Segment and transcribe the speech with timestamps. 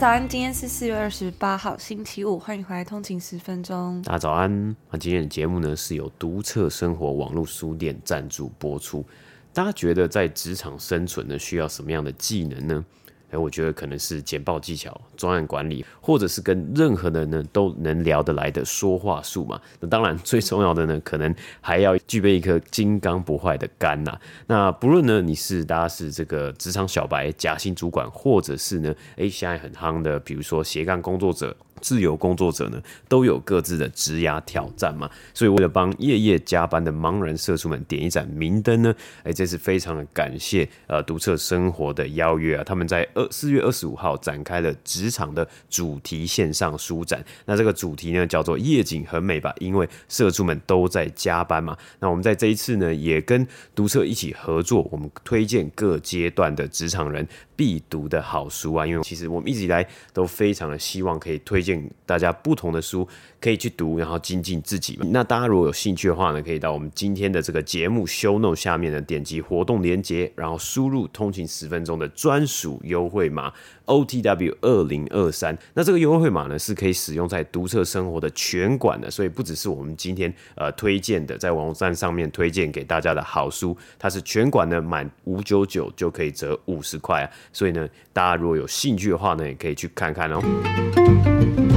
[0.00, 4.00] 早安，今天是四月二十八号，星期五，欢迎回来通勤十分钟。
[4.00, 9.04] 大家早安，那今天的节目呢是由独特生活网络书店赞助播出。
[9.52, 12.82] 大家觉得在职场生存呢需要什么样的技能呢？
[13.30, 19.60] 哎，我觉得可能是简报技巧、专案管理，或者是跟任何人呢都能聊得来的说话术嘛。
[19.80, 24.18] 那当然， 最重要的呢，可能还要具备一颗金刚不坏的肝呐。
[24.46, 31.56] 那不论呢你是大家是这个职场小白、假性主管，或者是呢，哎，现在很夯的，比如说斜杠工作者。
[31.80, 57.26] 自由工作者呢，都有各自的职涯挑战嘛，所以为了帮夜夜加班的盲人社畜们点一盏明灯呢，哎，这是非常的感谢呃读册生活的邀约啊，他们在二四月二十五号展开了职场的主题线上书展，那这个主题呢叫做夜景很美吧，因为社畜们都在加班嘛，那我们在这一次呢也跟读册一起合作，我们推荐各阶段的职场人
[57.60, 61.90] 必读的好书啊，因为其实我们一直以来都非常的希望可以推荐。
[62.06, 63.06] 大家不同的书
[63.38, 64.98] 可以去读，然后精进自己。
[65.10, 73.52] 那大家如果有兴趣的话呢，可以到我们今天的这个节目 show No 下面呢，点击活动链接，然后输入通勤十分钟的专属优惠码
[73.90, 75.56] OTW 二零二三。
[75.74, 87.30] 那这个优惠码呢是可以使用在独特生活的全馆的，所以不只是我们今天呃推荐的，在网站上面推荐给大家的好书，它是全馆呢满五九九就可以折五十块啊。
[87.52, 91.69] 所以呢，大家如果有兴趣的话呢，也可以去看看哦。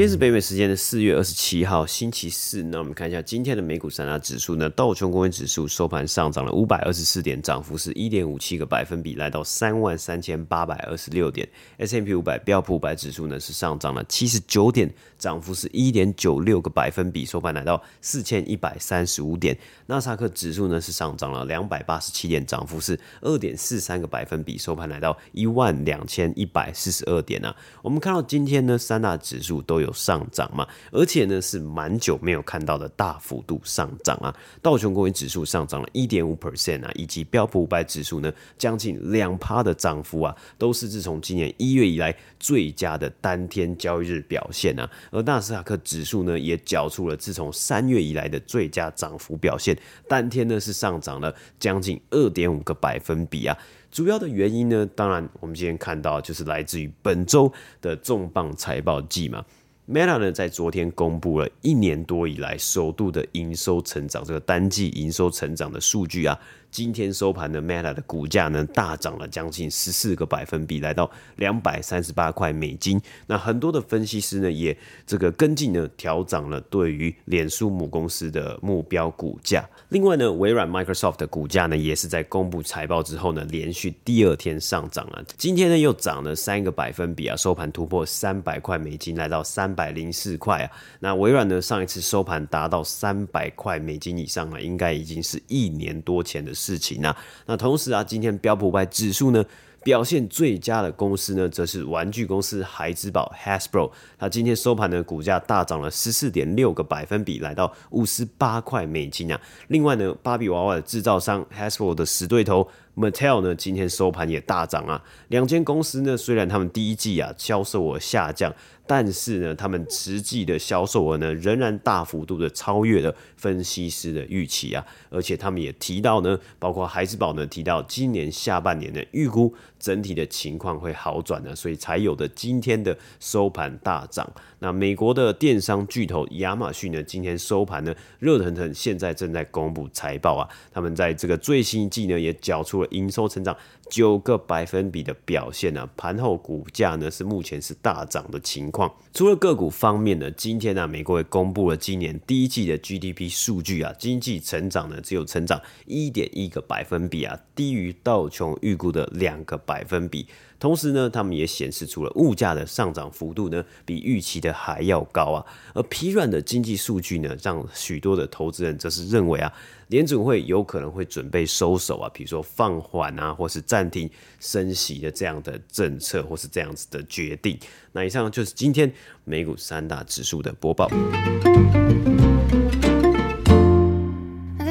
[0.00, 2.62] 今天是北美时间的四月二十七号，星期四。
[2.62, 11.46] 那我们看一下今天的美股三大指数呢，道琼工业指数收盘上涨了五百二十四点，涨幅是一点五七个百分比，来到三万三千八百二十六点。
[11.76, 19.54] S M P 五百标普五百指数呢是上涨了七十九点，涨幅是一点九六个百分比，收盘来到四千一百三十五点。
[19.84, 27.54] 纳斯达克指数呢是上涨了两百八十七点，涨幅是二点四三个百分比，收盘来到一万两千一百四十二点啊。
[27.82, 34.34] 我们看到今天呢三大指数都有上涨嘛，而且呢是蛮久没有看到的大幅度上涨啊。
[34.62, 44.90] 道琼工业指数上涨了一点五 percent 啊，以及标普五百指数呢将近两趴的涨幅啊，都是自从今年一月以来最佳的单天交易日表现啊。
[45.10, 49.76] 而纳斯达克指数呢也缴出了自从三月以来的最佳涨幅表现，
[50.08, 53.56] 当天呢是上涨了将近二点五个百分比啊。
[53.90, 57.52] 主要的原因呢，当然我们今天看到就是来自于本周
[57.82, 59.44] 的重磅财报季嘛。
[59.90, 66.38] Meta 呢，在昨天公布了一年多以来首度的营收成长，这个单季营收成长的数据啊。
[66.70, 73.00] 今天收盘的 Meta 的股价呢，大涨了将近十四个百分比，来到两百三十八块美金。
[73.26, 74.76] 那很多的分析师呢，也
[75.06, 79.68] 这个跟进呢，调涨了对于脸书母公司的目标股价。
[79.88, 85.24] 另外呢，微软 Microsoft 的股价呢，也是在公布财报之后呢，连续第二天上涨了。
[85.36, 90.70] 今天呢，又涨了三个百分比啊，收盘突破三百块美金，来到三百零四块啊。
[91.00, 97.16] 那微软呢，上一次收盘达到三百块美金以上啊，应该已经是一年多前的事情啊，
[97.46, 99.42] 那同时啊，今天标普百指数呢，
[99.82, 103.90] 表现最佳的公司呢，则是玩具公司孩之宝 Hasbro。
[104.18, 109.40] 那今天收盘呢股价大涨了十四点六个百分比，来到五十八块美金啊。
[109.68, 115.02] 另外呢，芭比娃娃的制造商 Hasbro 的死对头 Mattel 呢，今天收盘也大涨啊。
[115.28, 118.54] 两间公司呢，虽然他们第一季啊销售额下降。
[118.86, 124.84] 但是呢，他们实际的销售额呢，仍然大幅度的超越了分析师的预期啊！
[125.10, 134.30] 而且他们也提到呢，包括孩之宝呢，提到今年下半年的预估整体的情况会好转呢，所以才有的今天的收盘大涨。
[134.60, 143.56] 那美国的电商巨头亚马逊呢，今天收盘呢热腾腾，现在正在公布财报啊，他们在这个最新一季呢也缴出了营收成长
[143.90, 148.90] 九个百分比的表现呢，盘后股价呢是目前是大涨的情况。
[149.12, 160.26] 除了个股方面呢，今天呢，美国也公布了今年第一季的 GDP 数据啊，经济成长呢只有成长一点一个百分比啊，低于道琼预估的两个百分比。
[160.60, 165.44] 同时呢，他们也显示出了物价的上涨幅度呢，比预期的还要高啊。
[165.74, 169.52] 而疲软的经济数据呢，让许多的投资人则是认为啊。
[169.88, 174.08] 联准会有可能会准备收手啊，比如说放缓啊，或是暂停
[174.38, 177.58] 升息的这样的政策，或是这样子的决定。
[177.90, 178.92] 那以上就是今天
[179.24, 180.88] 美股三大指数的播报。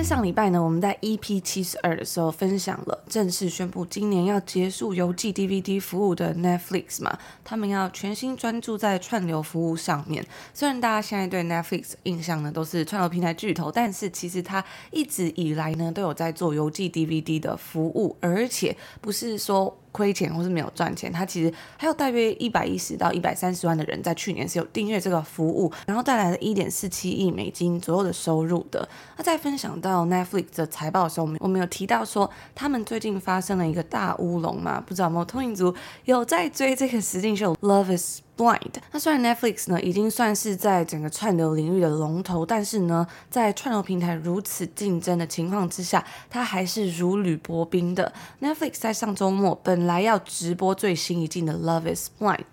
[0.09, 7.15] 上礼拜呢，我们在 EP 七十二的时候分享了正式宣布今年要结束邮寄 DVD 服务的 Netflix 嘛，
[7.45, 10.25] 他们要全心专注在串流服务上面。
[10.51, 19.77] 虽然大家现在对 Netflix 印象呢都是串流平台巨头，但是其实它一直以来呢都有在做邮寄 DVD 的服务，而且不是说。
[19.91, 28.87] 亏钱或是没有赚钱，它其实还有大约一百一十到一百三十万的人在去年是有订阅这个服务，然后带来了一点四七亿美金左右的收入的。
[29.17, 34.79] 那在分享到 Netflix 的财报的时候，我们我们有提到说他们最近发生了一个大乌龙嘛？
[34.79, 35.73] 不知道有没有通影族
[36.05, 48.13] 有在追这个实境秀 Love is Blind，那虽然 Netflix 呢已经算是在整个串流领域的龙头，但是呢，在串流平台如此竞争的情况之下，它还是如履薄冰的。
[48.41, 52.45] Netflix 在上周末本来要直播最新一季的 Love is Blind。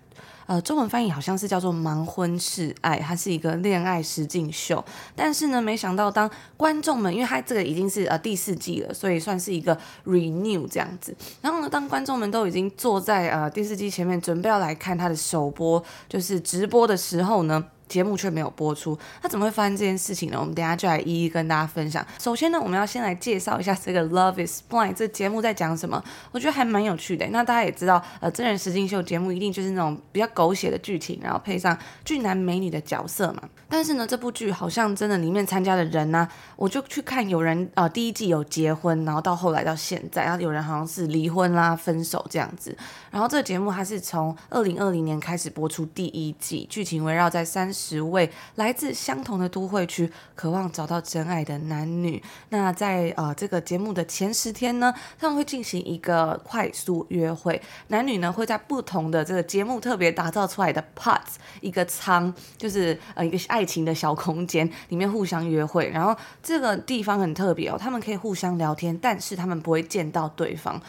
[0.47, 4.83] 呃，中文翻译好像是叫做《盲婚试爱》，它是一个恋爱实境秀。
[5.15, 11.15] 但是呢，没想到当观众们，因为它这个已经是呃第四季了，所以算是一个 renew 这样子。
[11.41, 17.63] 然后呢，当观众们都已经坐在呃电视机前面，准备要来看它的首播，就是直播的时候呢。
[17.87, 20.37] 节目却没有播出，那怎么会发生这件事情呢？
[20.39, 22.05] 我们等下就来一一跟大家分享。
[22.19, 26.03] 首先呢，我们要先来介绍一下这个《Love Is Blind》这节目在讲什么。
[26.31, 27.25] 我觉得还蛮有趣的。
[27.27, 33.43] 那大家也知道，呃，真人实境秀节目一定就是那种比较狗血的剧情，然后配上俊男美女的角色嘛。
[33.69, 42.75] 但是呢，这部剧好像真的里面参加的人呢、我就去看有人呃第一季有结婚，然后到后来到现在，然后有人好像是离婚啦、分手这样子。
[43.11, 47.71] 然后这个节目它是从二零二零年开始播出第一季，剧情围绕在三。
[47.77, 52.21] 十位来自相同的都会区，渴望找到真爱的男女。
[52.49, 57.61] 那在呃这个节目的前十天呢，他们会进行一个快速约会。
[57.89, 65.87] 男女呢会在不同的这个节目特别打造出来的 pods 一个舱，就是呃一个爱情的小空间里面互相约会。
[65.89, 70.81] 然后这个地方很特别哦，他们可以互相聊天，但是他们不会见到对方。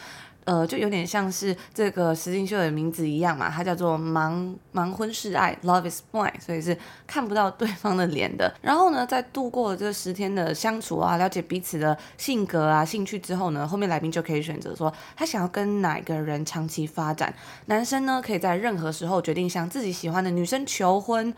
[0.49, 6.75] 呃，就有点像是这个实境秀的名字一样嘛，它叫做盲盲婚示爱，Love is blind，所以是
[7.05, 8.51] 看不到对方的脸的。
[8.59, 17.31] 然后呢，在度过了这十天的相处啊，了解彼此的性格啊、兴趣之后呢，后面来宾就可以选择说他想要跟哪个人长期发展。
[17.67, 21.31] 男生呢，可以在任何时候决定向自己喜欢的女生求婚，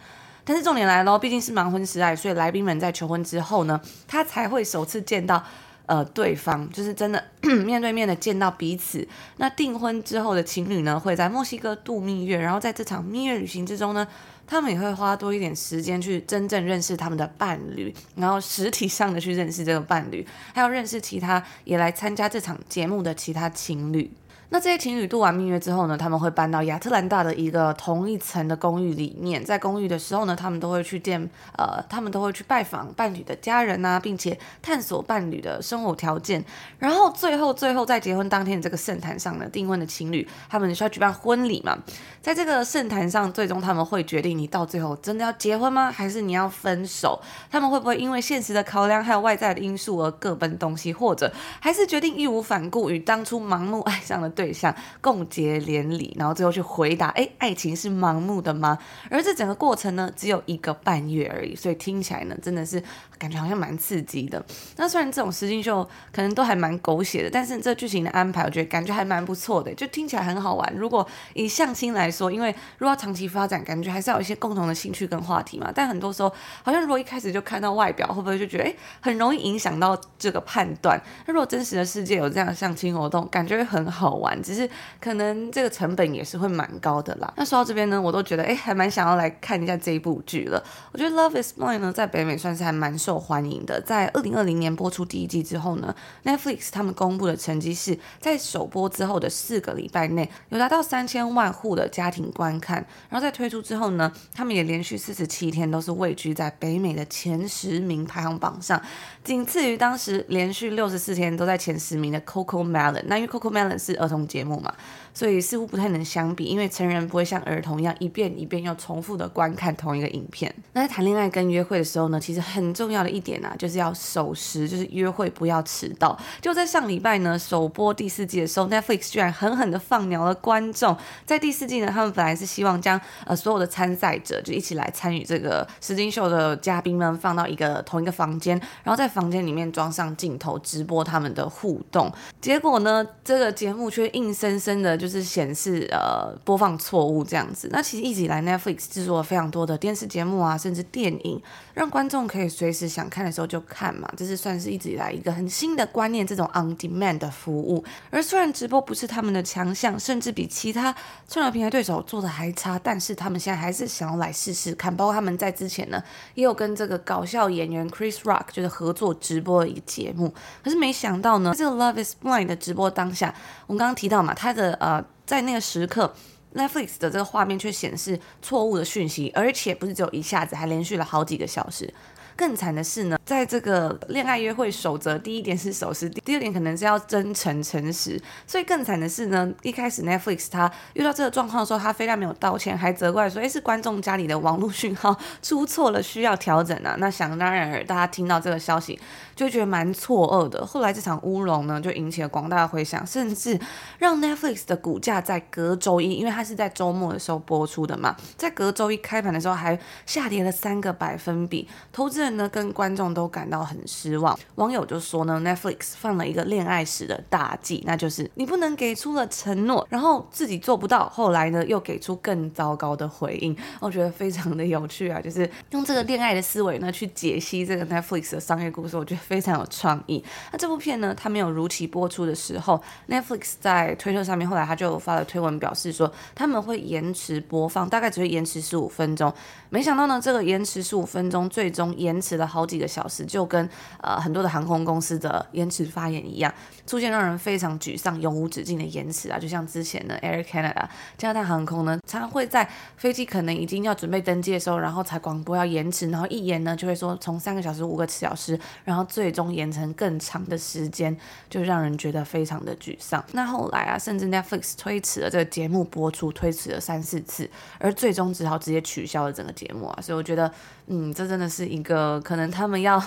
[0.46, 5.44] 但是重点来了，毕竟是盲婚示爱，所以来宾们在求婚之后呢，他才会首次见到。
[5.86, 7.24] 呃，对方就是真的
[7.66, 9.08] 面对面的见到彼此。
[9.38, 14.08] 那订婚之后的情侣呢，会在墨西哥度蜜月，然后在这场蜜月旅行之中呢，
[14.48, 24.10] 他们也会花多一点时间去真正认识他们的伴侣，然后实体上的去认识这个伴侣，还有认识其他也来参加这场节目的其他情侣。
[24.54, 29.42] 那这些情侣度完蜜月之后呢，他们会搬到亚特兰大的一个同一层的公寓里面。
[29.42, 36.44] 在公寓的时候呢，他们都会去见，呃，他们都会去拜访伴侣的家人啊，并且探索伴侣的生活条件。
[36.80, 41.78] 然后最后，最后在结婚当天的这个圣坛上呢，订婚的情侣他们需要举办婚礼嘛。
[42.22, 45.90] 在这个圣坛上，最终他们会决定你到最后真的要结婚吗？
[45.90, 47.18] 还是你要分手？
[47.50, 51.32] 他们会不会因为现实的考量还有外在的因素而各奔东西，或者
[51.62, 58.76] 还是决定义无反顾与当初盲目爱上的对对象共结连理，然后最后去回答：哎，爱情是盲目的吗？
[59.12, 62.82] 而这整个过程呢，只有一个半月而已，所以听起来呢，真的是
[63.20, 64.44] 感觉好像蛮刺激的。
[64.78, 70.74] 那虽然这种实境秀可能都还蛮狗血的，但是这剧情的安排，我觉得感觉还蛮不错的，就听起来很好玩。
[70.76, 75.72] 如果以相亲来说，因为如果要长期发展，感觉还是要有一些共同的兴趣跟话题嘛。
[75.74, 76.34] 但很多时候，
[76.64, 81.00] 好像如果一开始就看到外表，会不会就觉得哎，很容易影响到这个判断？
[81.28, 84.31] 那如果真实的世界有这样相亲活动，感觉会很好玩。
[84.44, 84.70] 只是
[85.00, 87.34] 可能这个成本也是会蛮高的啦。
[87.38, 90.64] 那说到这边呢，我都觉得哎，还蛮想要来看一下这一部剧了。
[90.92, 93.82] 我觉得《Love Is Blind》呢，在北美算是还蛮受欢迎的。
[93.82, 102.86] 在二零二零年播出第一季之后呢，Netflix 他们公布的成绩是在首播之后的四个礼拜内，有达到三千万户的家庭观看。
[103.10, 108.82] 然后在推出之后呢，他们也连续四十七天都是位居在北美的前十名排行榜上，
[109.24, 112.94] 仅次于当时连续六十四天都在前十名的《Coco Melon》。
[113.06, 114.74] 那因为《Coco Melon》是儿童节目嘛。
[115.14, 120.54] 所以似乎不太能相比，因为成人不会像儿童一样一遍一遍又重复的观看同一个影片。
[120.74, 126.18] 那在谈恋爱跟约会的时候呢，其实很重要的一点啊，就是要守时，就是约会不要迟到。
[126.40, 130.96] 就在上礼拜呢，首播第四季的时候，Netflix 居然狠狠的放鸟了观众。
[131.26, 142.12] 在第四季呢，他们本来是希望将呃所有的参赛者就一起来参与这个实境秀的嘉宾们放到一个同一个房间，然后在房间里面装上镜头直播他们的互动。
[142.40, 145.01] 结果呢，这个节目却硬生生的。
[145.02, 147.68] 就是显示呃播放错误这样子。
[147.72, 151.42] 那其实一直以来，Netflix 制作了非常多的电视节目啊，甚至电影，
[151.74, 154.08] 让观众可以随时想看的时候就看嘛。
[154.16, 157.84] 这是算是一直以来一个很新的观念，这种 on demand 的服务。
[158.10, 160.96] 而虽然直播不是他们的强项，甚至比其他
[161.28, 164.96] 串流平台对手做的还差，但是他们现在还是想要来试试看。
[164.96, 166.02] 包括他们在之前呢，
[166.36, 170.34] 也有跟这个搞笑演员 Chris Rock 就是合作直播的一个节目。
[170.64, 173.34] 可是没想到呢，这个 Love Is Blind 的直播当下，
[173.68, 174.91] 我们刚刚提到嘛，他的呃。
[175.32, 176.14] 在那个时刻
[176.56, 181.94] ，Netflix 的这个画面却显示错误的讯息，而且不是只有一下子，还连续了好几个小时。
[182.42, 188.20] 更惨的是呢，在这个恋爱约会守则，第一点是守时，第二点可能是要真诚诚实。
[188.48, 199.00] 所以更惨的是呢，一开始 Netflix 他遇到这个状况的时候，他非但没有道歉，还责怪说：“哎，是观众家里的网络讯号出错了，需要调整啊。”那想当然尔，大家听到这个消息
[199.36, 200.66] 就觉得蛮错愕的。
[200.66, 203.60] 后来这场乌龙呢，就引起了广大的回响，甚至
[204.00, 212.31] 让 Netflix 的股价在隔周一，因为它是在周末的时候播出的嘛，在隔周一开盘的时候还下跌了三个百分比，投资人。
[212.38, 214.38] 呢，跟观众都感到很失望。
[214.56, 223.56] 网友就说呢，Netflix 犯了一个恋爱时的大忌，那就是你不能给出了承诺，然后自己做不到，后来呢又给出更糟糕的回应。
[223.80, 230.24] 我觉得非常的有趣啊，就是用这个恋爱的思维呢去解析这个 Netflix 的商业故事，我觉得非常有创意。
[230.52, 239.34] 那这部片呢，它没有如期播出的时候，Netflix 在推特上面后来他就发了推文表示说，他们会延迟播放，大概只会延迟十五分钟。
[239.70, 242.11] 没想到呢，这个延迟十五分钟最终延。
[242.12, 243.68] 延迟了好几个小时，就跟
[244.02, 246.54] 呃很多的航空公司的延迟发言一样，
[246.86, 249.40] 出现让人非常沮丧、永无止境的延迟啊！
[249.40, 250.86] 就像之前的 Air Canada
[251.18, 261.16] 加拿大航空呢，常会在飞机可能已经要准备登机的时候，然后才广播要延迟，然后一延呢就会说从三个小时、五个小时，然后最终延成更长的时间，
[261.50, 263.24] 就让人觉得非常的沮丧。
[263.32, 267.50] 那后来啊，甚至 Netflix 推迟了这个节目播出，推迟了三四次，
[267.80, 270.02] 而最终只好直接取消了整个节目啊！
[270.02, 270.52] 所以我觉得，
[270.88, 272.01] 嗯，这真的是一个。
[272.02, 273.02] 呃可能他们要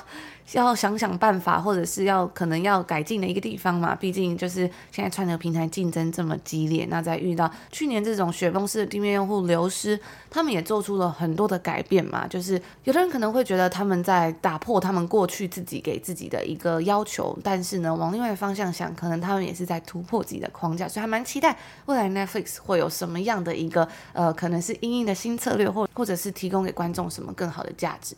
[0.52, 3.94] 要想想办法，或者是要可能要改进的一个地方嘛。
[3.94, 9.98] 毕竟就是现在串流平台竞争这么激烈，那在遇到去年这种雪崩式的地面用户流失，
[10.30, 12.26] 他们也做出了很多的改变嘛。
[12.28, 28.14] 就是有的人可能会觉得他们在打破他们过去自己给自己的一个要求，但是呢，往另外一方向想，可能他们也是在突破自己的框架，所以还蛮期待未来 Netflix 会有什么样的一个呃，可能是因应的新策略，或或者是提供给观众什么更好的价值。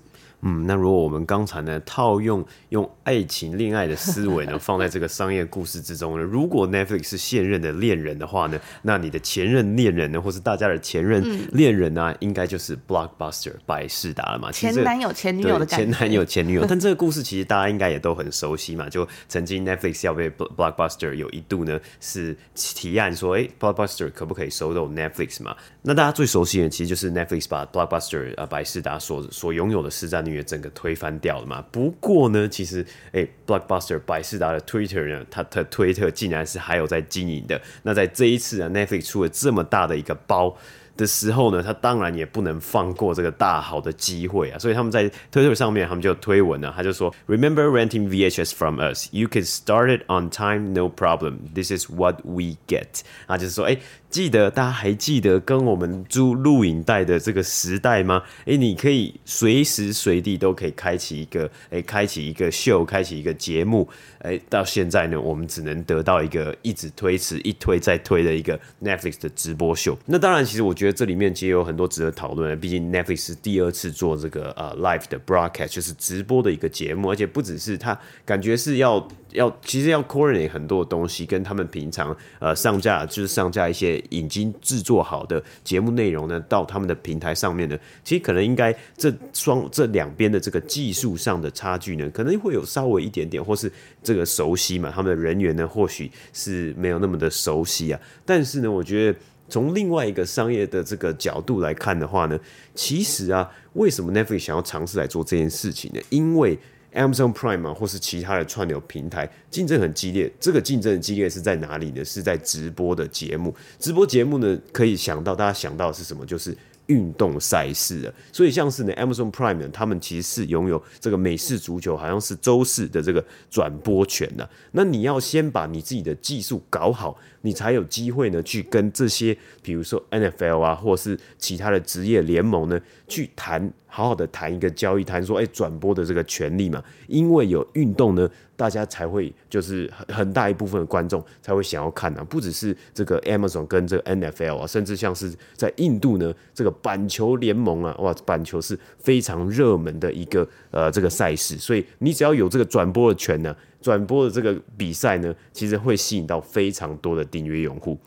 [0.46, 14.52] 嗯，那如果我们刚才呢套用用爱情恋爱的思维呢放在这个商业故事之中呢，如果 Netflix 是现任的恋人的话呢，那你的前任恋人呢，或是大家的前任恋人呢、啊嗯，应该就是 Blockbuster 百视达了嘛？
[14.52, 16.64] 前男友前女友的，前男友前女友。
[16.68, 25.56] 但这个故事其实大家应该也都很熟悉嘛，就曾经 Netflix 要被 Blockbuster 有一度呢是提案说，哎、欸、，Blockbuster 可不可以收购 Netflix 嘛？
[25.82, 30.35] 那大家最熟悉的其实就是 Netflix 把 Blockbuster 啊百视达所所拥有的市占率。
[30.36, 31.64] 也整个推翻掉了嘛？
[31.72, 37.60] 不过呢，其实哎、，Blockbuster 百事达的 Twitter 呢，它的推特竟然是还有在经营的。
[37.82, 40.56] 那在这一次啊，Netflix 出了这么大的一个包
[40.96, 49.08] 的时候呢，他当然也不能放过这个大好的机会啊，所以他们在推特上面，他们就推文了，他就说：“Remember renting VHS from us?
[49.12, 51.52] You can start it on time, no problem.
[51.54, 53.76] This is what we get。”啊，就是说，哎、
[54.16, 58.22] 记得大家还记得跟我们租录影带的这个时代吗？
[58.46, 63.86] 诶，你可以随时随地都可以开启一个，诶，开启一个秀，开启一个节目。
[64.20, 69.94] 诶，到现在呢，我们只能得到一个一直推迟、一推再推的一个 Netflix 的直播秀。
[70.06, 72.56] 那当然，其实我觉得这里面其实有很多值得讨论的。
[72.56, 79.06] 毕竟 Netflix 是第二次做这个呃 live 的 broadcast，就是直播的一个节目，而且不只是它，感觉是要。
[79.36, 93.70] 要其实要 coordinate 很多的东西，跟他们平常呃上架就是上架一些已经制作好的节目内容呢，到他们的平台上面呢，其实可能应该这双这两边的这个技术上的差距呢，可能会有稍微一点点，或是
[94.02, 98.00] 这个熟悉嘛，他们的人员呢或许是没有那么的熟悉啊。
[98.24, 102.40] 但是呢，我觉得从另外一个商业的这个角度来看的话呢，
[102.74, 106.00] 其实啊，为什么 Netflix 想要尝试来做这件事情呢？
[106.08, 106.58] 因为
[106.94, 110.30] Amazon Prime 啊，或是其他的串流平台，竞争很激烈。
[110.40, 112.04] 这个竞争的激烈是在哪里呢？
[112.04, 113.54] 是在直播的节目。
[113.78, 116.24] 直播节目呢，可以想到大家想到的是什么？
[116.24, 118.14] 就是运动赛事的。
[118.32, 124.48] 所以像是呢，Amazon Prime 呢，他们其实是拥有这个美式足球，好像是周四的这个转播权的。
[124.72, 133.70] 那你要先把你自己的技术搞好，你才有机会呢，去跟这些，比如说 NFL 啊，或是其他的职业联盟呢，去谈。
[133.96, 157.98] 好好的谈一个交易，谈说，哎，转播的这个权利嘛，因为有运动呢，大家才会就是很很大一部分的观众才会想要看啊，不只是这个 Amazon 跟这个 NFL 啊，甚至像是在印度呢，这个板球联盟啊，哇，板球是非常热门的一个呃这个赛事，所以你只要有这个转播的权呢，转播的这个比赛呢，其实会吸引到非常多的订阅用户。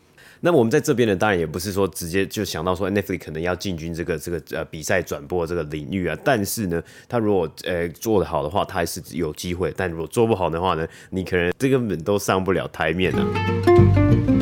[0.42, 14.39] 那我们在这边呢，当然也不是说直接就想到说 Netflix 可能要进军这个这个呃比赛转播这个领域啊，但是呢，他如果呃做得好的话，他还是有机会；但如果做不好的话呢，你可能这根本都上不了台面呢、啊。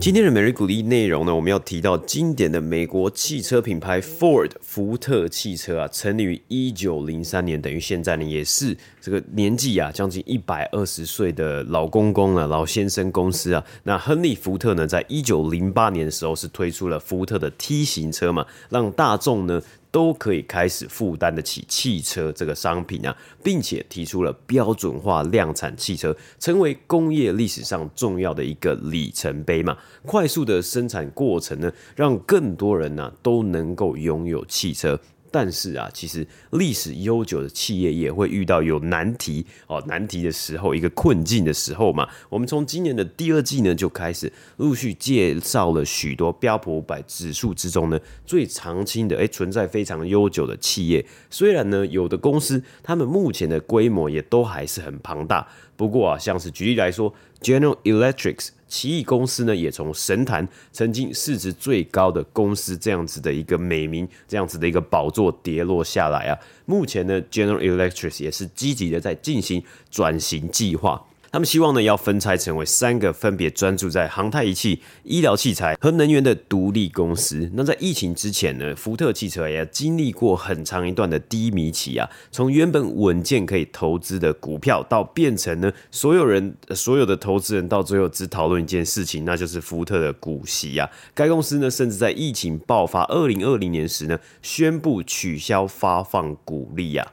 [0.00, 13.64] 今天的每日鼓励内容呢，我们要提到经典的美国汽车品牌 Ford 福特汽车啊，成立于一九零三年，等于现在呢也是这个年纪啊将近一百二十岁的老公公了，老先生公司啊。
[13.82, 19.60] 那亨利福特呢，在一九零八年的时候是推出了福特的 T 型车嘛，让大众呢。
[19.90, 29.76] 都可以开始负担得起汽车这个商品啊，并且提出了标准化量产汽车，成为工业历史上重要的一个里程碑嘛。
[30.04, 34.98] 快速的生产过程呢，让更多人呢、都能够拥有汽车。
[35.30, 42.08] 但是啊，其实历史悠久的企业也会遇到有难题哦，难题的时候，一个困境的时候嘛。
[42.28, 51.04] 我们从今年的第二季呢，就开始陆续介绍了许多标普五百指数之中呢最长青的，诶、欸，存在非常悠久的企业。
[51.30, 58.48] 虽然呢，有的公司他们目前的规模也都还是很庞大，不过啊，像是举例来说，General Electric。
[58.68, 66.38] 奇异公司呢，也从神坛曾经市值最高的公司这样子的一个美名，这样子的一个宝座跌落下来啊。
[66.66, 71.02] 目前呢，General Electric 也是积极的在进行转型计划。
[71.30, 77.50] 他们希望呢，要分拆成为三个分别专注在航太仪器、医疗器材和能源的独立公司。
[77.54, 82.08] 那在疫情之前呢，福特汽车也经历过很长一段的低迷期啊。
[82.30, 90.88] 从原本稳健可以投资的股票，到变成呢，所有人所有的投资人到最后只讨论一件事情，那就是福特的股息啊。
[91.14, 97.06] 该公司呢，甚至在疫情爆发二零二零年时呢，宣布取消发放股利啊。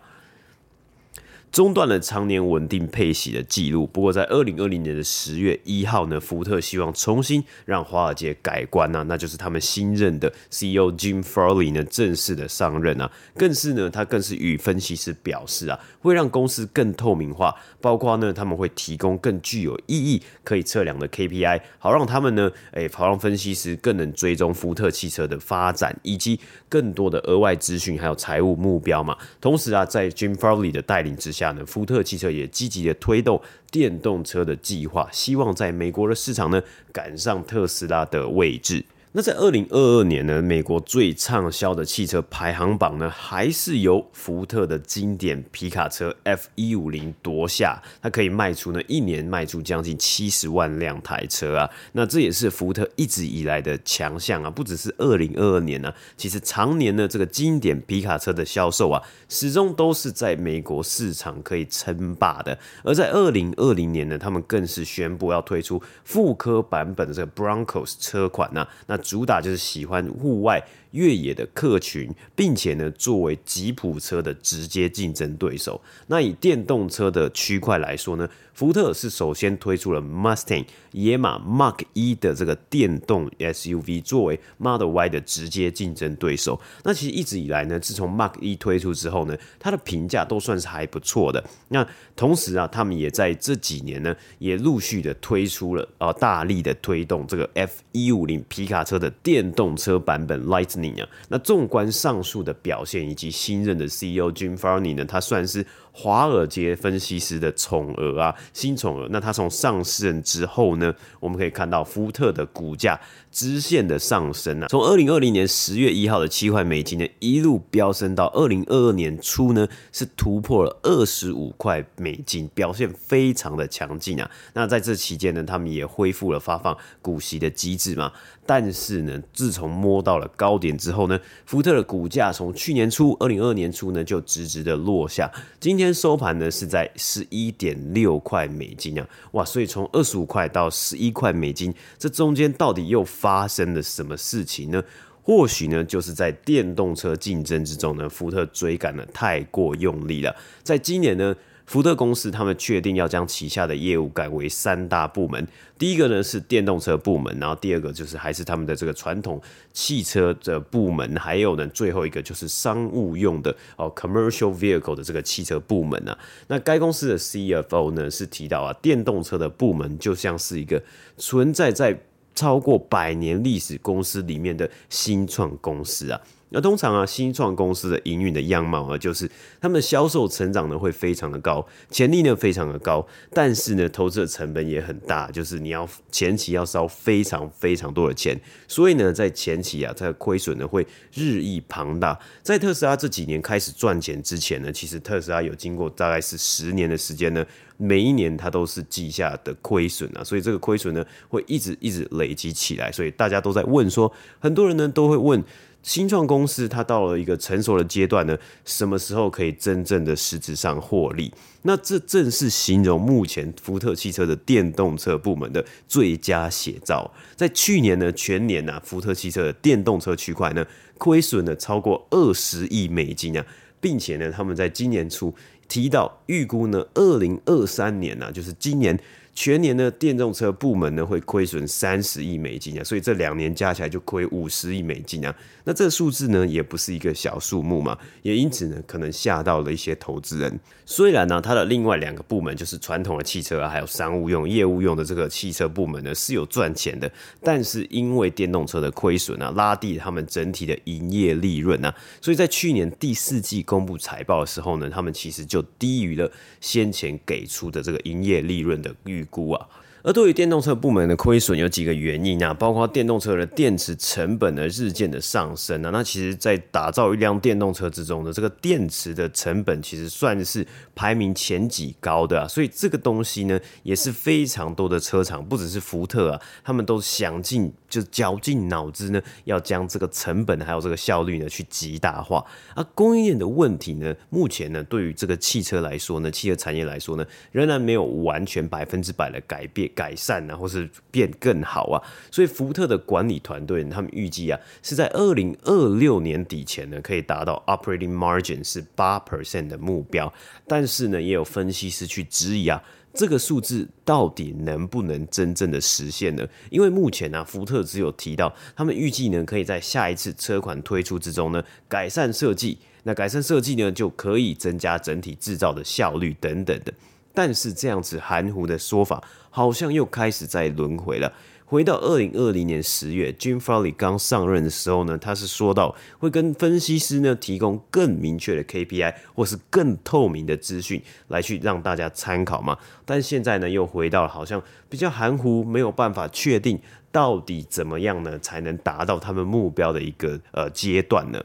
[1.55, 3.87] 中断了常年稳定配息的记录。
[3.87, 26.37] 不过，在二零二零年的十月一号呢，福特希望重新让华尔街改观啊，那就是他们新任的 CEO Jim Farley 呢正式的上任啊，更是呢，他更是与分析师表示啊，会让公司更透明化，包括呢，他们会提供更具有意义可以测量的 KPI，好让他们呢，诶，好让分析师更能追踪福特汽车的发展，以及
[26.67, 29.17] 更多的额外资讯，还有财务目标嘛。
[29.39, 31.44] 同时啊，在 Jim Farley 的带领之下。
[31.65, 36.61] 福特汽车也积极的推动电动车的计划，希望在美国的市场呢
[36.93, 38.85] 赶上特斯拉的位置。
[39.17, 47.81] 那在二零二二年呢，美国最畅销的汽车排行榜呢，还是由福特的经典皮卡车 F 一五零夺下。
[48.01, 51.69] 它可以卖出呢，一年卖出将近七十万辆台车啊。
[51.93, 62.59] 那这也是福特一直以来的强项啊，不只是二零二二年呢，其实常年呢，这个经典皮卡车的销售啊，始终都是在美国市场可以称霸的。
[62.83, 68.67] 而在二零二零年呢，他们更是宣布要推出复刻版本的这个 Broncos 车款啊。
[68.87, 70.61] 那主打就是喜欢户外
[70.95, 75.81] 越野的客群，并且呢，作为吉普车的直接竞争对手。
[76.07, 86.59] 那以电动车的区块来说呢，福特是首先推出了 Mustang 野马 Mach E 的这个电动 SUV，作为 Model Y 的直接竞争对手。
[86.83, 91.43] 那其实一直以来呢，自从 Mach E 推出之后呢，它的评价都算是还不错的。
[91.69, 100.84] 那同时啊，他们也在这几年呢，也陆续的推出了啊、呃，大力的推动这个 F 一五零皮卡车的电动车版本 Lightning
[101.29, 105.65] 那纵观上述的表现以及新任的 CEO Jim Farley 呢，他算是。
[105.97, 109.07] 华尔街分析师的宠儿啊，新宠儿。
[109.09, 112.99] 那他从上市之后呢，我们可以看到福特的股价
[113.31, 124.29] 直线的上升啊，从二零二零年十月一号的七块美金呢，一路飙升到二零二二年初呢，是突破了二十五块美金，表现非常的强劲啊。
[124.53, 128.11] 那在这期间呢，他们也恢复了发放股息的机制嘛。
[128.47, 135.31] 但是呢，自从摸到了高点之后呢，福特的股价从去年初二零二年初呢，就直直的落下。
[135.59, 139.43] 今天收盘呢是在十一点六块美金啊，哇！
[139.43, 144.83] 所以从二十五块到十一块美金，这中间到底又发生了什么事情呢？
[145.21, 150.35] 或许呢，就是在电动车竞争之中呢，福特追赶的太过用力了。
[150.61, 155.47] 在今年呢，福特公司他们确定要将旗下的业务改为三大部门，
[155.79, 159.41] 第一个呢是电动车部门，然后第二个就是还是他们的这个传统
[159.73, 166.17] 汽车的部门，还有呢最后一个就是商务用的哦 commercial vehicle 的这个汽车部门啊。
[166.47, 170.81] 那该公司的 CFO 呢是提到啊，电动车的部门就像是一个
[171.17, 171.99] 存在在
[172.35, 176.21] 超过百年历史公司里面的新创公司啊。
[176.49, 179.29] 那通常啊，新创公司的营运的样貌啊，就是
[179.59, 192.17] 他们的销售成长呢会非常的高，潜力呢非常的高，但是呢，投资的成本也很大，就是你要前期要烧非常非常多的钱，所以呢，在前期啊，这个亏损呢会日益庞大。
[192.43, 197.43] 在特斯拉这几年开始赚钱之前呢，其实特斯拉有经过大概是十年的时间呢，
[197.75, 205.43] 每一年它都是记下的亏损啊，所以这个亏损呢会一直一直累积起来，所以大家都在问说，很多人呢都会问。
[205.85, 211.31] 新创公司它到了一个成熟的阶段呢，什么时候可以真正的实质上获利？
[211.61, 217.13] 那这正是形容目前福特汽车的电动车部门的最佳写照。
[217.35, 220.65] 在去年呢，全年啊，福特汽车的电动车区块呢，
[220.97, 223.45] 亏损了超过二十亿美金啊，
[223.79, 225.35] 并且呢，他们在今年初
[225.67, 228.99] 提到预估呢，二零二三年啊，就是今年。
[229.35, 235.35] 全年呢，电动车部门呢会亏损三十亿美金啊，所以这两年加起来就亏五十亿美金啊。
[235.65, 240.59] 那这数字呢也不是一个小数目嘛，也因此呢可能吓到了一些投资人。
[240.85, 247.11] 虽然呢，它的另外两个部门就是传统的汽车啊，还有商务用、业务用的这个汽车部门呢是有赚钱的，
[247.43, 259.25] 但是因为电动车的亏损啊，拉低他们整体的营业利润啊，所以在去年第四季公布财报的时候呢，他们其实就低于了先前给出的这个营业利润的预。
[259.25, 259.67] 估啊，
[260.05, 270.63] 而对于电动车部门的亏损有几个原因啊，包括电动车的电池成本的日渐的上升啊，那其实，在打造一辆电动车之中的这个电池的成本，其实算是
[270.93, 282.45] 排名前几高的啊，所以这个东西呢，也是非常多的车厂，不只是福特啊，他们都想尽就绞尽脑汁呢，要将这个成本还有这个效率呢，去极大化。
[282.75, 292.01] 而供应链的问题呢，目前呢，对于这个汽车来说呢，汽车产业来说呢，仍然没有完全百分之百的改变、改善啊，或是变更好啊。
[292.29, 300.31] 所以福特的管理团队他们预计啊，是在二零二六年底前呢，可以达到 operating margin 是八 percent 的目标。
[300.67, 302.83] 但是呢，也有分析师去质疑啊。
[303.17, 306.45] 这个数字到底能不能真正的实现呢？
[306.69, 312.77] 因为目前呢、啊，福特只有提到他们预计呢，可以在下一次车款推出之中呢，改善设计。
[313.03, 316.93] 那改善设计呢，就可以增加整体制造的效率等等的。
[317.33, 319.23] 但是这样子含糊的说法，
[319.55, 321.31] 好像又开始在轮回了。
[321.65, 332.77] 回到二零二零年十月，Jim Farley 刚上任的时候呢，他是说到会跟分析师呢提供更明确的 KPI 或是更透明的资讯来去让大家参考嘛。
[333.05, 336.77] 但现在呢，又回到好像比较含糊，没有办法确定
[337.09, 341.41] 到底怎么样呢才能达到他们目标的一个呃阶段呢？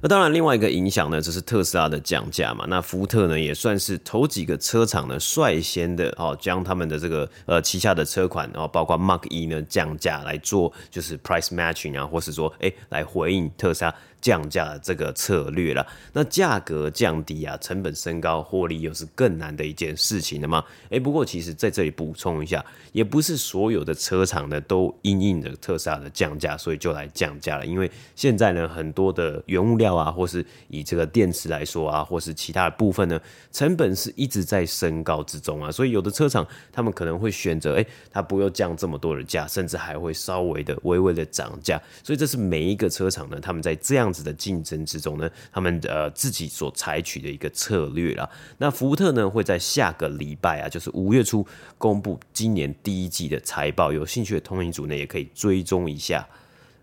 [0.00, 2.66] 那当然，另外一个影响呢，就是特斯拉的降价嘛。
[2.68, 13.94] 那福特呢，也算是头几个车厂呢，率先的哦，将他们的这个呃旗下的车款，然后包括 Mark 一呢降价来做，就是 price matching 啊，或是说哎来回应特斯拉。
[14.20, 20.64] 降价的这个策略了，那价格降低啊，成本升高，获利又是更难的一件事情了吗？
[20.90, 27.64] 诶，不过其实在这里补充一下，也不是所有的车厂呢都因应着特斯拉的降价，所以就来降价了。
[27.64, 33.20] 因为现在呢，很多的原物料啊，或是以这个电池来说啊，或是其他的部分呢，
[33.52, 41.80] 成本是一直在升高之中啊，所以有的车厂他们可能会选择，诶，他不用降这么多的价，甚至还会稍微的微微的涨价。
[42.02, 48.28] 所以这是每一个车厂呢，他们在这样样子的竞争之中呢，他们呃自己所采取的一个策略啦。
[48.58, 51.44] 那福特呢会在下个礼拜啊，就是五月初
[51.76, 56.26] 公布今年第一季的财报，有兴趣的通勤组呢也可以追踪一下。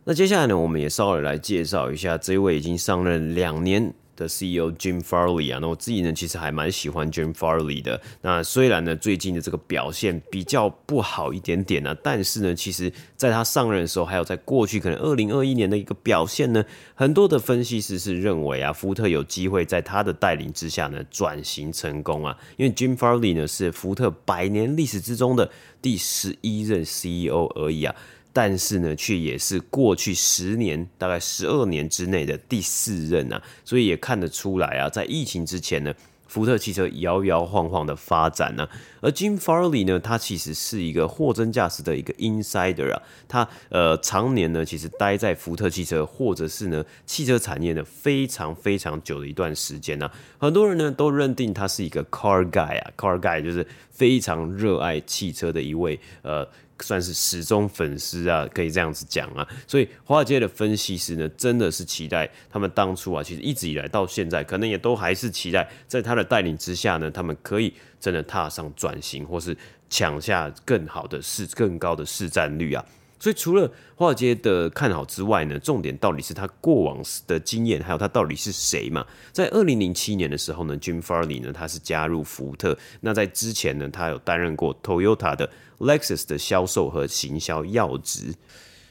[0.04, 3.94] 那接下来呢，我们也稍微来介绍一下这位已经上任两年。
[4.15, 7.99] 的 CEO Jim Farley 啊，那我自己呢其实还蛮喜欢 Jim Farley 的。
[8.21, 16.63] 那虽然呢最近的这个表现比较不好一点点呢、啊，但是呢，其实在他上任的时候，还有在过去可能二零二一年的一个表现呢，
[16.95, 22.38] 很多的分析师是认为啊，福特有机会在他的带领之下呢转型成功啊。
[22.58, 25.49] 因为 Jim Farley 呢是福特百年历史之中的
[25.82, 27.95] 第十一任 CEO 而已啊。
[28.36, 35.93] 但是呢，却也是过去十年，大概十二年之内的第四任啊，所以也看得出来啊，在疫情之前呢，
[36.28, 38.67] 福特汽车摇摇晃晃的发展呢、
[39.02, 56.48] 而 Jim Farley 呢，他其实是一个货真价实的一个 insider 啊，他呃常年呢，其实待在福特汽车或者是呢汽车产业呢非常非常久的一段时间呢、很多人呢都认定他是一个 car guy 啊，car guy 就是非常热爱汽车的一位呃。
[56.80, 69.56] 算是始终粉丝啊，可以这样子讲啊，所以华尔街的分析师呢，真的是期待他们当初啊，其实一直以来到现在，可能也都还是期待在他的带领之下呢，他们可以真的踏上转型，或是
[69.90, 72.84] 抢下更好的市、更高的市占率啊。
[73.20, 79.06] 所以除了华尔街的看好之外呢，重点到底是他过往的经验，还有他到底是谁嘛？
[79.32, 82.78] 在二零零七年的时候呢，Jim Farley 呢，他是加入福特。
[83.00, 85.50] 那在之前呢，他有担任过 Toyota 的
[85.84, 88.34] Lexus 的销售和行销要职。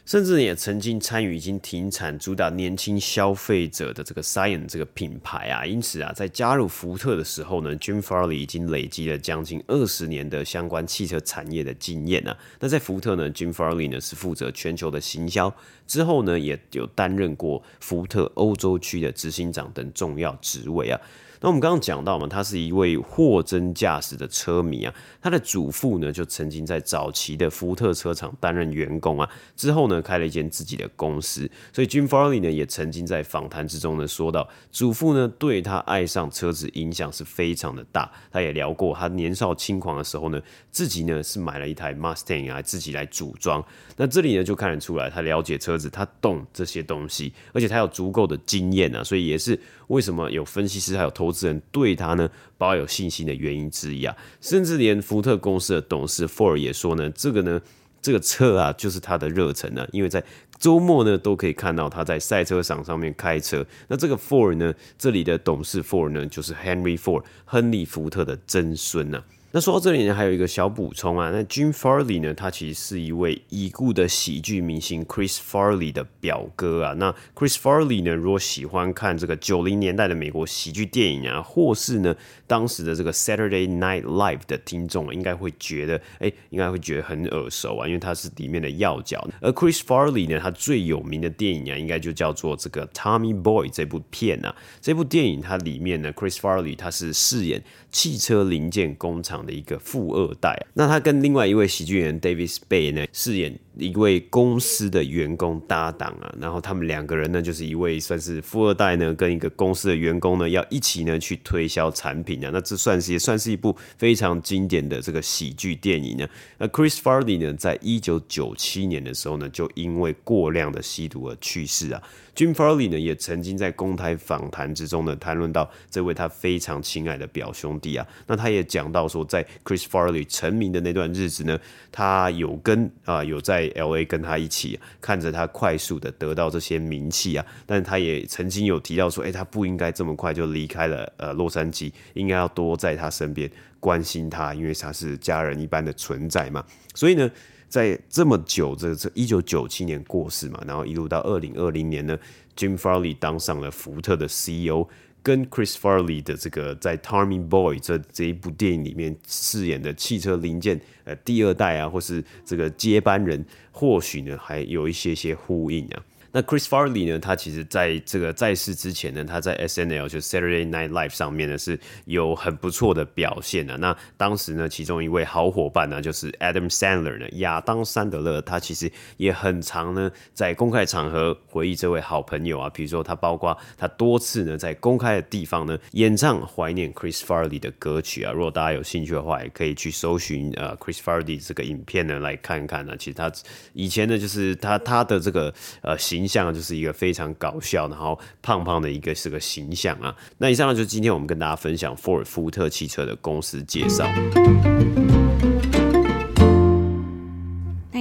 [0.05, 12.37] 甚至也曾经参与已经停产、主打年轻消费者的这个 Scion 这个品牌啊，因此啊，在加入福特的时候呢，Jim Farley 已经累积了将近二十年的相关汽车产业的经验啊。
[12.59, 15.55] 那在福特呢，Jim Farley 呢是负责全球的行销，
[15.87, 21.01] 之后呢也有担任过福特欧洲区的执行长等重要职位啊。
[21.43, 24.95] 那我们刚刚讲到嘛，他是一位货真价实的车迷啊。
[25.21, 31.51] 他的祖父呢，就曾经在早期的福特车厂担任员工啊，之后呢，开了一间自己的公司。
[31.73, 38.09] 所以 Jim Farley 呢，也曾经在访谈之中呢，说到祖父呢，对他爱上车子影响是非常的大。
[38.31, 43.65] 他也聊过，他年少轻狂的时候呢，自己呢是买了一台 Mustang 啊，自己来组装。
[43.97, 49.59] 那这里呢，就看得出来，他了解车子，他懂这些东西，而且他有足够的经验啊，所以也是
[49.93, 54.17] 为什么有分析师还有投资人对他呢抱有信心的原因之一啊。
[54.41, 57.61] 甚至连福特公司的董事 Ford 也说呢，这个呢，
[58.01, 60.25] 这个车啊，就是他的热忱呢，因为在
[60.59, 63.67] 周末呢都可以看到他在赛车场上面开车。
[63.89, 69.23] 那这个 Ford 呢，这里的董事 Ford 呢，就是 Henry Ford 亨利福特的曾孙啊。
[69.55, 71.31] 那说到这里呢，还有一个小补充啊。
[71.31, 76.95] 那 Jim Farley 呢，他其实是一位已故的喜剧明星 Chris Farley 的表哥啊。
[76.95, 89.23] 那 Chris Farley 呢，如果喜欢看这个九零年代的美国喜剧电影啊，或是呢当时的这个 Saturday Night Live 的听众，应该会觉得，哎，应该会觉得很耳熟啊，因为他是里面的要角。
[89.43, 94.57] 而 Chris Farley 呢，他最有名的电影啊，应该就叫做这个 Tommy Boy 这部片啊。
[94.81, 116.29] 这部电影它里面呢，Chris Farley 他是饰演汽车零件工厂的一个富二代，那他跟另外一位喜剧演员 David Spay 呢，饰演一位公司的员工搭档啊，然后他们两个人呢，就是一位算是富二代呢，跟一个公司的员工呢，要一起呢去推销产品啊，那这算是也算是一部非常经典的这个喜剧电影呢。
[116.59, 122.03] 那 Chris Farley 呢，在一九九七年的时候呢，就因为过量的吸毒而去世啊。
[122.35, 128.07] Jim Farley 呢，也曾经在公开访谈之中呢，谈论到这位他非常亲爱的表兄弟啊。
[128.27, 137.45] 那他也讲到说，在 Chris Farley 成名的那段日子呢，他有跟啊、有在 LA 跟他一起看着他快速的得到这些名气啊。
[137.67, 146.65] 但他也曾经有提到说，哎、他不应该这么快就离开了呃洛杉矶，应该要多在他身边关心他，因为他是家人一般的存在嘛。
[146.95, 147.31] 所以呢。
[147.73, 152.19] 在这么久，这这一九九七年过世嘛，然后一路到二零二零年呢
[152.55, 154.87] ，Jim Farley 当上了福特的 CEO，
[155.23, 166.03] 跟 Chris Farley 的这个在 Tommy Boy 这这一部电影里面饰演的汽车零件呃第二代啊，或是这个接班人，或许呢还有一些些呼应啊。
[166.35, 167.19] 那 Chris Farley 呢？
[167.19, 173.77] 他其实在这个在世之前呢，他在 SNL 就 Saturday Night Live 上面呢是有很不错的表现的。
[173.77, 182.71] 那当时呢，其中一位好伙伴呢，就是 Adam Sandler 呢，亚当·山德勒，他其实也很常呢在公开场合回忆这位好朋友啊。
[182.71, 188.33] 比如说，他包括他多次呢在公开的地方呢演唱怀念 Chris Farley 的歌曲啊。
[188.33, 192.97] 如果大家有兴趣的话，也可以去搜寻呃 Chris Farley 这个影片呢来看看呢。
[192.97, 193.31] 其实他
[193.75, 196.22] 以前呢就是他他的这个呃形。
[196.23, 200.15] 形象就是一个非常搞笑，然后胖胖的一个是个形象啊。
[200.39, 204.07] 那以上呢就是今天我们跟大家分享富尔福特汽车的公司介绍。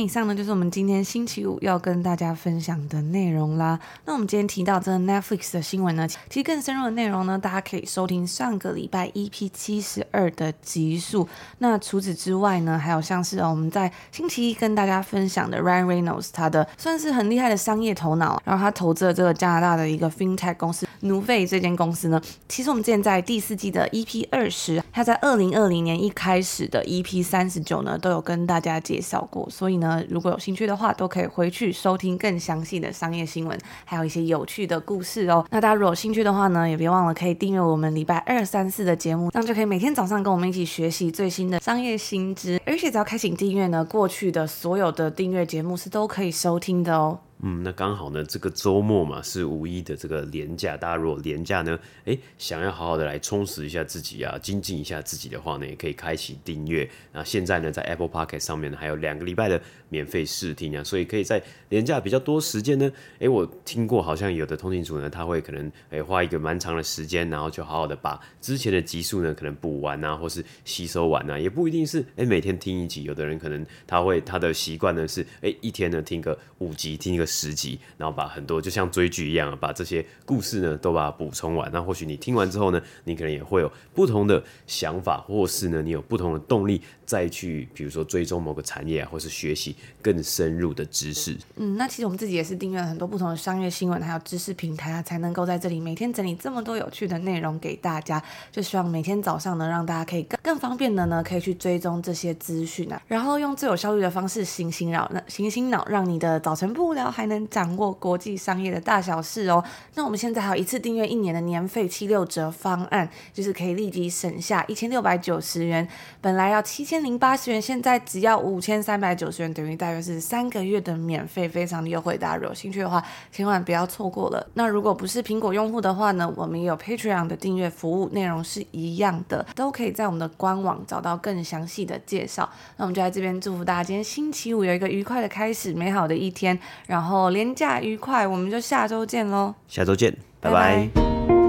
[0.01, 3.79] 以上呢，就是我们今天星期五要跟大家分享的内容啦。
[4.05, 11.27] 那我们今天提到这个 Netflix 的新闻呢，其实更深入的内容呢，大家可以收听上个礼拜 EP 七十二的集数。
[11.57, 29.81] 那除此之外呢，还有像是哦我们在星期一跟大家分享的 Ryan Reynolds，他的算是很厉害的商业头脑，然后他投资了这个加拿大的一个 FinTech 公司 Nuvei 这间公司呢，其实我们之前在第四季的 EP 二十，他在二零二零年一开始的 EP 三十九呢，都有跟大家介绍过，所以。
[29.81, 35.45] 呢，如果有兴趣的话，都可以回去收听更详细的商业新闻，还有一些有趣的故事哦。
[35.49, 42.59] 那大家如果有兴趣的话呢，也别忘了可以订阅我们礼拜二、三、四的节目，这样就可以每天早上跟我们一起学习最新的商业新知。
[42.65, 47.19] 而且只要开启订阅呢，过去的所有的订阅节目是都可以收听的哦。
[47.43, 56.87] 嗯，那刚好呢，这个周末嘛是五一的这个连假，大家如果连假呢，诶，想要好好的来充实一下自己啊，精进一下自己的话呢，也可以开启订阅。
[57.11, 77.25] 那现在呢，在 Apple Podcast 上面呢，还有两个礼拜的免费试听啊，所以可以在连假比较多时间呢，诶，我听过好像有的通勤族呢，他会可能诶花一个蛮长的时间，然后就好好的把之前的集数呢，可能补完啊，或是吸收完啊，也不一定是诶每天听一集，有的人可能他会他的习惯呢是诶一天呢听个五集，听一个。
[77.31, 81.71] 十集，然后把很多就像追剧一样，把这些故事呢都把它补充完。
[81.71, 91.37] 那或许你听完之后呢，你可能也会有不同的想法，或是呢你有不同的动力再去，比如说追踪某个产业啊，或是学习更深入的知识。
[91.57, 98.23] 嗯，那其实我们自己也是订阅了很多不同的商业新闻，还有知识平台啊，才能够在这里每天整理这么多有趣的内容给大家。
[98.49, 107.01] 就希望每天早上呢，让大家可以更更方便的呢，可以去追踪这些资讯啊，然后用最有效率的方式醒醒脑，那醒醒脑，让你的早晨不无聊。
[107.11, 109.61] 还能掌握国际商业的大小事哦。
[109.95, 115.85] 那我们现在还有一次订阅一年的年费七六折方案，就是可以立即省下一千六百九十元，
[116.21, 122.17] 本来要七千零八十元，现在只要五千三百九十元，等于大约是三个月的免费，非常的优惠。
[122.17, 124.45] 大家有兴趣的话，千万不要错过了。
[124.53, 132.47] 那如果不是苹果用户的话呢，我们也有 Patreon 的订阅服务，内容是一样的，都可以在我们的官网找到更详细的介绍。
[132.77, 137.31] 那我们就在这边祝福大家今天星期五有一个愉快的开始，美好的一天，然后。
[137.31, 139.53] 连假愉快，我们就下周见喽！
[139.67, 140.11] 下周见，
[140.41, 140.89] 拜拜。
[140.93, 141.40] 拜拜。